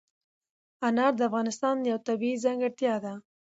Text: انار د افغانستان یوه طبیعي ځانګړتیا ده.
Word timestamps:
انار 0.87 1.11
د 1.17 1.21
افغانستان 1.29 1.75
یوه 1.89 2.01
طبیعي 2.07 2.41
ځانګړتیا 2.45 2.95
ده. 3.03 3.13